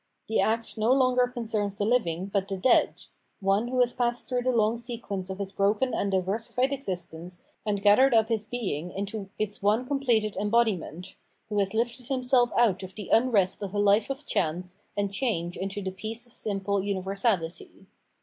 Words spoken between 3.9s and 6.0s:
passed through the long sequence of his broken